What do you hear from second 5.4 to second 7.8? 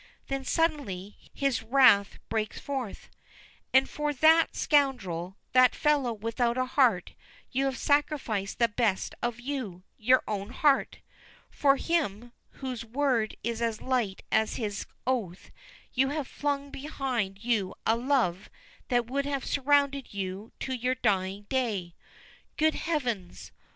that fellow without a heart, you have